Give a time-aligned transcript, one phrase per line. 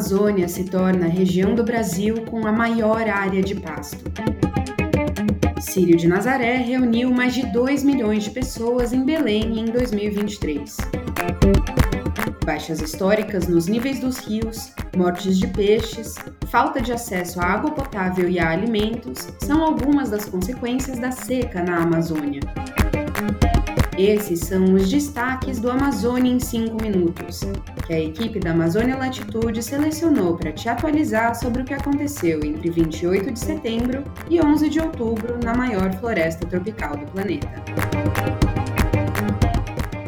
[0.00, 4.02] Amazônia se torna a região do Brasil com a maior área de pasto.
[5.60, 10.78] Sírio de Nazaré reuniu mais de 2 milhões de pessoas em Belém em 2023.
[12.46, 16.14] Baixas históricas nos níveis dos rios, mortes de peixes,
[16.46, 21.62] falta de acesso à água potável e a alimentos são algumas das consequências da seca
[21.62, 22.40] na Amazônia.
[23.98, 27.42] Esses são os destaques do Amazônia em 5 minutos,
[27.90, 32.70] que a equipe da Amazônia Latitude selecionou para te atualizar sobre o que aconteceu entre
[32.70, 37.50] 28 de setembro e 11 de outubro na maior floresta tropical do planeta.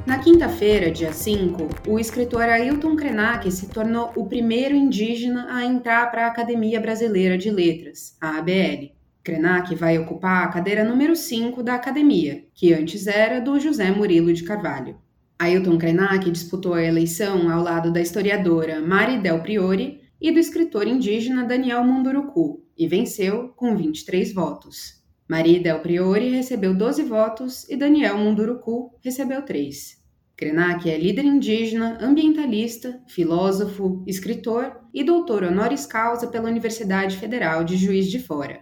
[0.07, 6.09] Na quinta-feira, dia 5, o escritor Ailton Krenak se tornou o primeiro indígena a entrar
[6.09, 8.93] para a Academia Brasileira de Letras, a ABL.
[9.25, 14.33] Krenak vai ocupar a cadeira número 5 da academia, que antes era do José Murilo
[14.33, 15.02] de Carvalho.
[15.43, 20.87] Ailton Krenak disputou a eleição ao lado da historiadora Mari Del Priori e do escritor
[20.87, 25.03] indígena Daniel Munduruku, e venceu com 23 votos.
[25.29, 30.01] Mari Del Priori recebeu 12 votos e Daniel Munduruku recebeu 3.
[30.37, 37.77] Krenak é líder indígena, ambientalista, filósofo, escritor e doutor honoris causa pela Universidade Federal de
[37.77, 38.61] Juiz de Fora.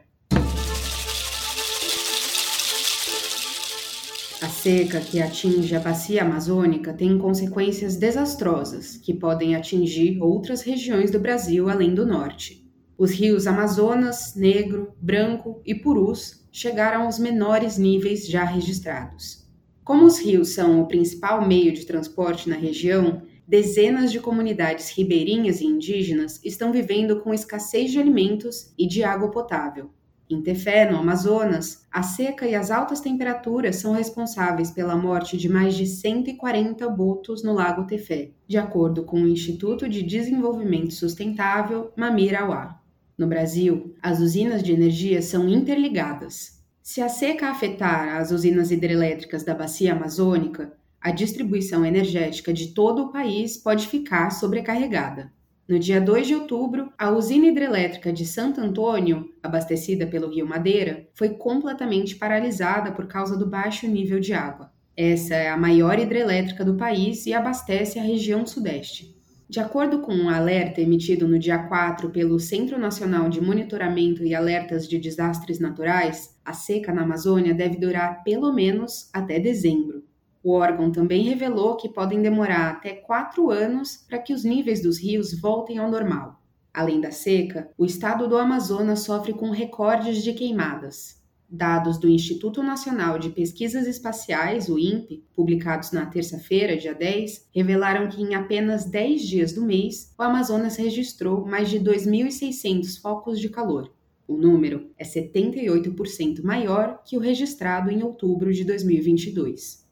[4.43, 11.11] A seca que atinge a bacia amazônica tem consequências desastrosas que podem atingir outras regiões
[11.11, 12.67] do Brasil além do norte.
[12.97, 19.47] Os rios Amazonas, Negro, Branco e Purus chegaram aos menores níveis já registrados.
[19.85, 25.61] Como os rios são o principal meio de transporte na região, dezenas de comunidades ribeirinhas
[25.61, 29.91] e indígenas estão vivendo com escassez de alimentos e de água potável.
[30.31, 35.49] Em Tefé, no Amazonas, a seca e as altas temperaturas são responsáveis pela morte de
[35.49, 41.91] mais de 140 botos no Lago Tefé, de acordo com o Instituto de Desenvolvimento Sustentável
[41.97, 42.81] Mamirauá.
[43.19, 46.63] No Brasil, as usinas de energia são interligadas.
[46.81, 53.03] Se a seca afetar as usinas hidrelétricas da bacia amazônica, a distribuição energética de todo
[53.03, 55.33] o país pode ficar sobrecarregada.
[55.71, 61.07] No dia 2 de outubro, a usina hidrelétrica de Santo Antônio, abastecida pelo Rio Madeira,
[61.15, 64.73] foi completamente paralisada por causa do baixo nível de água.
[64.97, 69.15] Essa é a maior hidrelétrica do país e abastece a região sudeste.
[69.49, 74.35] De acordo com um alerta emitido no dia 4 pelo Centro Nacional de Monitoramento e
[74.35, 80.03] Alertas de Desastres Naturais, a seca na Amazônia deve durar pelo menos até dezembro.
[80.43, 84.99] O órgão também revelou que podem demorar até quatro anos para que os níveis dos
[84.99, 86.41] rios voltem ao normal.
[86.73, 91.21] Além da seca, o estado do Amazonas sofre com recordes de queimadas.
[91.53, 98.09] Dados do Instituto Nacional de Pesquisas Espaciais, o INPE, publicados na terça-feira, dia 10, revelaram
[98.09, 103.49] que em apenas 10 dias do mês, o Amazonas registrou mais de 2.600 focos de
[103.49, 103.93] calor.
[104.29, 109.90] O número é 78% maior que o registrado em outubro de 2022.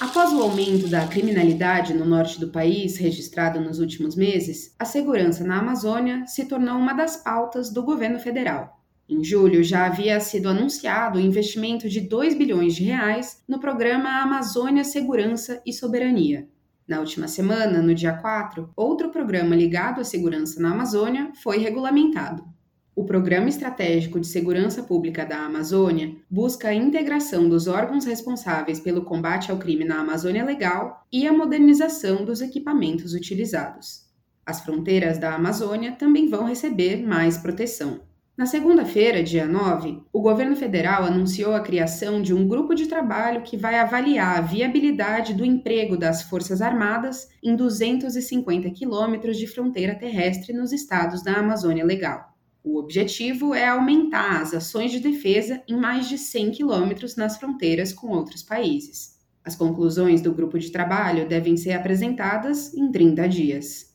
[0.00, 5.44] Após o aumento da criminalidade no norte do país, registrado nos últimos meses, a segurança
[5.44, 8.80] na Amazônia se tornou uma das pautas do governo federal.
[9.06, 14.22] Em julho, já havia sido anunciado o investimento de 2 bilhões de reais no programa
[14.22, 16.48] Amazônia Segurança e Soberania.
[16.88, 22.42] Na última semana, no dia 4, outro programa ligado à segurança na Amazônia foi regulamentado.
[22.94, 29.04] O Programa Estratégico de Segurança Pública da Amazônia busca a integração dos órgãos responsáveis pelo
[29.04, 34.10] combate ao crime na Amazônia Legal e a modernização dos equipamentos utilizados.
[34.44, 38.00] As fronteiras da Amazônia também vão receber mais proteção.
[38.36, 43.42] Na segunda-feira, dia 9, o governo federal anunciou a criação de um grupo de trabalho
[43.42, 49.94] que vai avaliar a viabilidade do emprego das Forças Armadas em 250 quilômetros de fronteira
[49.94, 52.29] terrestre nos estados da Amazônia Legal.
[52.62, 57.90] O objetivo é aumentar as ações de defesa em mais de 100 quilômetros nas fronteiras
[57.90, 59.18] com outros países.
[59.42, 63.94] As conclusões do grupo de trabalho devem ser apresentadas em 30 dias.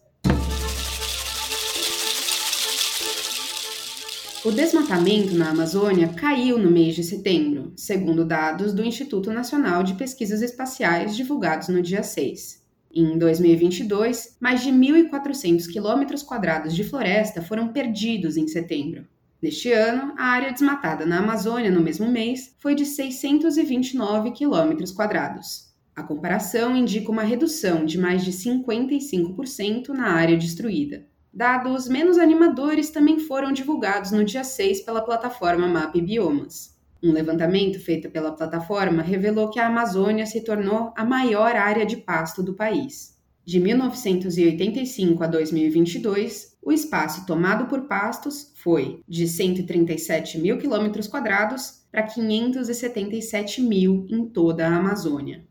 [4.43, 9.93] O desmatamento na Amazônia caiu no mês de setembro, segundo dados do Instituto Nacional de
[9.93, 12.64] Pesquisas Espaciais divulgados no dia 6.
[12.97, 19.05] Em 2022, mais de 1.400 quilômetros quadrados de floresta foram perdidos em setembro.
[19.41, 25.75] Neste ano, a área desmatada na Amazônia no mesmo mês foi de 629 quilômetros quadrados.
[25.93, 31.05] A comparação indica uma redução de mais de 55% na área destruída.
[31.33, 36.74] Dados menos animadores também foram divulgados no dia 6 pela plataforma Map Biomas.
[37.05, 41.97] Um levantamento feito pela plataforma revelou que a Amazônia se tornou a maior área de
[41.97, 43.15] pasto do país.
[43.45, 51.83] De 1985 a 2022, o espaço tomado por pastos foi de 137 mil quilômetros quadrados
[51.91, 55.45] para 577 mil em toda a Amazônia.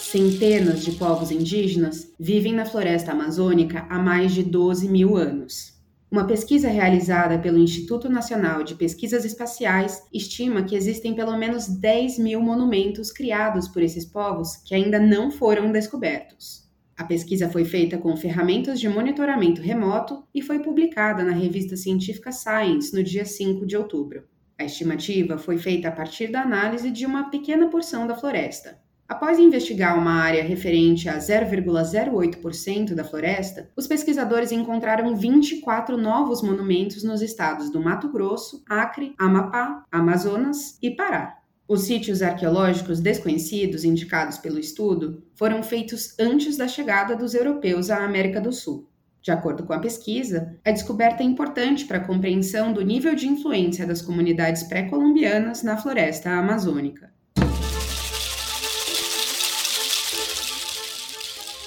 [0.00, 5.71] Centenas de povos indígenas vivem na floresta amazônica há mais de 12 mil anos.
[6.12, 12.18] Uma pesquisa realizada pelo Instituto Nacional de Pesquisas Espaciais estima que existem pelo menos 10
[12.18, 16.70] mil monumentos criados por esses povos que ainda não foram descobertos.
[16.98, 22.30] A pesquisa foi feita com ferramentas de monitoramento remoto e foi publicada na revista científica
[22.30, 24.24] Science no dia 5 de outubro.
[24.58, 28.78] A estimativa foi feita a partir da análise de uma pequena porção da floresta,
[29.12, 37.04] Após investigar uma área referente a 0,08% da floresta, os pesquisadores encontraram 24 novos monumentos
[37.04, 41.36] nos estados do Mato Grosso, Acre, Amapá, Amazonas e Pará.
[41.68, 48.02] Os sítios arqueológicos desconhecidos indicados pelo estudo foram feitos antes da chegada dos europeus à
[48.06, 48.88] América do Sul.
[49.20, 53.28] De acordo com a pesquisa, a descoberta é importante para a compreensão do nível de
[53.28, 57.12] influência das comunidades pré-colombianas na floresta amazônica.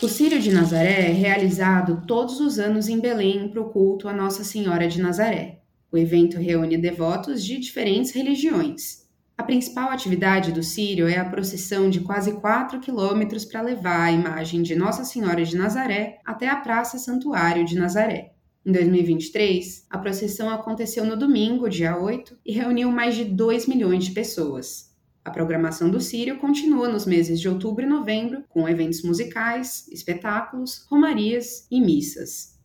[0.06, 4.14] O Círio de Nazaré é realizado todos os anos em Belém para o culto a
[4.14, 5.62] Nossa Senhora de Nazaré.
[5.92, 9.08] O evento reúne devotos de diferentes religiões.
[9.36, 14.12] A principal atividade do Círio é a procissão de quase 4 quilômetros para levar a
[14.12, 18.34] imagem de Nossa Senhora de Nazaré até a Praça Santuário de Nazaré.
[18.64, 24.06] Em 2023, a procissão aconteceu no domingo, dia 8, e reuniu mais de 2 milhões
[24.06, 24.95] de pessoas.
[25.26, 30.86] A programação do Sírio continua nos meses de outubro e novembro, com eventos musicais, espetáculos,
[30.88, 32.60] romarias e missas.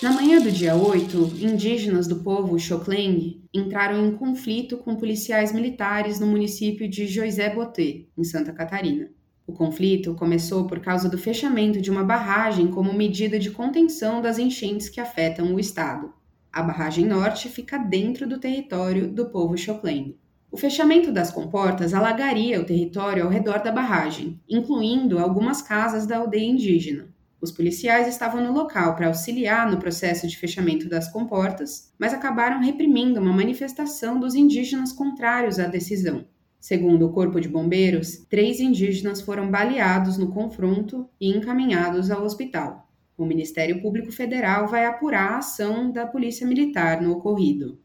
[0.00, 6.20] Na manhã do dia 8, indígenas do povo Xokleng entraram em conflito com policiais militares
[6.20, 9.10] no município de Joisé Botê, em Santa Catarina.
[9.44, 14.38] O conflito começou por causa do fechamento de uma barragem como medida de contenção das
[14.38, 16.12] enchentes que afetam o estado.
[16.54, 20.16] A barragem norte fica dentro do território do povo Xokleng.
[20.52, 26.18] O fechamento das comportas alagaria o território ao redor da barragem, incluindo algumas casas da
[26.18, 27.08] aldeia indígena.
[27.40, 32.62] Os policiais estavam no local para auxiliar no processo de fechamento das comportas, mas acabaram
[32.62, 36.24] reprimindo uma manifestação dos indígenas contrários à decisão.
[36.60, 42.88] Segundo o Corpo de Bombeiros, três indígenas foram baleados no confronto e encaminhados ao hospital.
[43.16, 47.78] O Ministério Público Federal vai apurar a ação da Polícia Militar no ocorrido.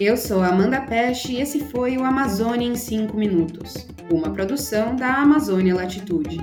[0.00, 5.16] Eu sou Amanda Peste e esse foi o Amazônia em 5 Minutos, uma produção da
[5.16, 6.38] Amazônia Latitude.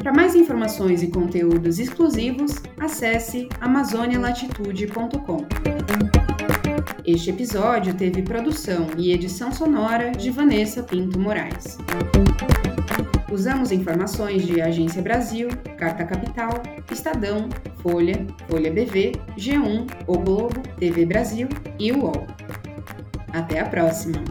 [0.00, 5.38] Para mais informações e conteúdos exclusivos, acesse amazonialatitude.com.
[7.04, 11.78] Este episódio teve produção e edição sonora de Vanessa Pinto Moraes.
[13.34, 17.48] Usamos informações de Agência Brasil, Carta Capital, Estadão,
[17.82, 22.28] Folha, Folha BV, G1, O Globo, TV Brasil e UOL.
[23.32, 24.22] Até a próxima!